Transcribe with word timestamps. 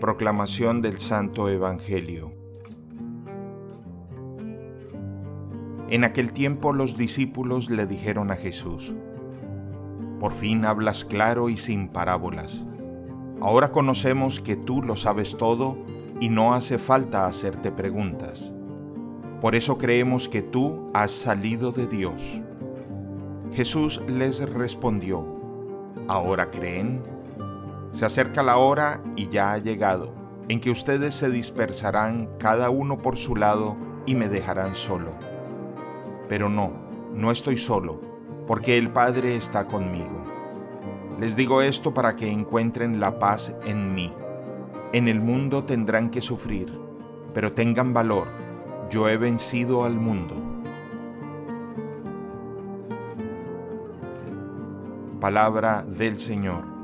Proclamación 0.00 0.80
del 0.80 1.00
Santo 1.00 1.48
Evangelio. 1.48 2.32
En 5.88 6.04
aquel 6.04 6.32
tiempo 6.32 6.72
los 6.72 6.96
discípulos 6.96 7.68
le 7.68 7.84
dijeron 7.84 8.30
a 8.30 8.36
Jesús, 8.36 8.94
Por 10.20 10.30
fin 10.30 10.64
hablas 10.64 11.04
claro 11.04 11.48
y 11.48 11.56
sin 11.56 11.88
parábolas. 11.88 12.64
Ahora 13.40 13.72
conocemos 13.72 14.38
que 14.38 14.54
tú 14.54 14.84
lo 14.84 14.94
sabes 14.94 15.36
todo 15.36 15.76
y 16.20 16.28
no 16.28 16.54
hace 16.54 16.78
falta 16.78 17.26
hacerte 17.26 17.72
preguntas. 17.72 18.54
Por 19.40 19.56
eso 19.56 19.78
creemos 19.78 20.28
que 20.28 20.42
tú 20.42 20.90
has 20.94 21.10
salido 21.10 21.72
de 21.72 21.88
Dios. 21.88 22.40
Jesús 23.52 24.00
les 24.06 24.48
respondió, 24.48 25.24
¿ahora 26.06 26.52
creen? 26.52 27.17
Se 27.92 28.04
acerca 28.04 28.42
la 28.42 28.58
hora 28.58 29.02
y 29.16 29.28
ya 29.28 29.52
ha 29.52 29.58
llegado, 29.58 30.14
en 30.48 30.60
que 30.60 30.70
ustedes 30.70 31.14
se 31.14 31.30
dispersarán 31.30 32.28
cada 32.38 32.70
uno 32.70 32.98
por 32.98 33.16
su 33.16 33.36
lado 33.36 33.76
y 34.06 34.14
me 34.14 34.28
dejarán 34.28 34.74
solo. 34.74 35.10
Pero 36.28 36.48
no, 36.48 36.72
no 37.14 37.30
estoy 37.30 37.58
solo, 37.58 38.00
porque 38.46 38.78
el 38.78 38.90
Padre 38.90 39.36
está 39.36 39.66
conmigo. 39.66 40.22
Les 41.18 41.34
digo 41.34 41.62
esto 41.62 41.92
para 41.92 42.14
que 42.14 42.30
encuentren 42.30 43.00
la 43.00 43.18
paz 43.18 43.52
en 43.66 43.94
mí. 43.94 44.12
En 44.92 45.08
el 45.08 45.20
mundo 45.20 45.64
tendrán 45.64 46.10
que 46.10 46.20
sufrir, 46.20 46.72
pero 47.34 47.52
tengan 47.52 47.92
valor, 47.92 48.28
yo 48.88 49.08
he 49.08 49.16
vencido 49.16 49.84
al 49.84 49.94
mundo. 49.94 50.34
Palabra 55.20 55.82
del 55.82 56.18
Señor. 56.18 56.77